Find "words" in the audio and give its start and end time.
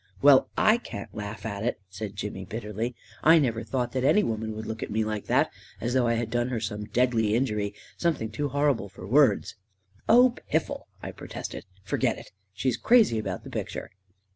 9.05-9.57